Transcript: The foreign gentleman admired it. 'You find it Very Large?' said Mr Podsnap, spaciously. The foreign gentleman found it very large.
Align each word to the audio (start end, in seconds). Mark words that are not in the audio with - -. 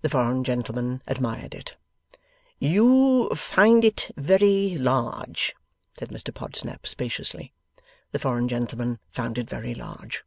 The 0.00 0.08
foreign 0.08 0.44
gentleman 0.44 1.02
admired 1.06 1.54
it. 1.54 1.74
'You 2.58 3.28
find 3.36 3.84
it 3.84 4.10
Very 4.16 4.78
Large?' 4.78 5.54
said 5.94 6.08
Mr 6.08 6.32
Podsnap, 6.32 6.86
spaciously. 6.86 7.52
The 8.12 8.18
foreign 8.18 8.48
gentleman 8.48 8.98
found 9.12 9.36
it 9.36 9.50
very 9.50 9.74
large. 9.74 10.24